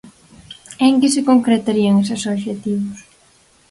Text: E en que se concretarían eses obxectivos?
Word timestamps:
E 0.81 0.83
en 0.91 0.95
que 1.01 1.09
se 1.13 1.25
concretarían 1.29 1.95
eses 2.03 2.21
obxectivos? 2.33 2.99